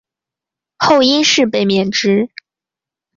[0.79, 2.31] 后因事被免职。